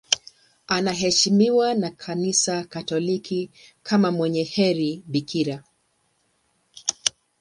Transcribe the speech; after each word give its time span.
Anaheshimiwa 0.67 1.73
na 1.73 1.89
Kanisa 1.89 2.63
Katoliki 2.63 3.51
kama 3.83 4.11
mwenye 4.11 4.43
heri 4.43 5.03
bikira. 5.07 5.63